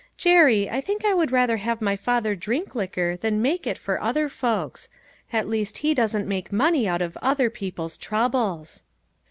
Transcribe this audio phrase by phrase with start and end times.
[0.17, 4.01] "Jerry, I think I would rather have my father drink liquor than make it for
[4.01, 4.89] other folks.
[5.31, 8.81] At least he doesn't make money out of other people's troubles."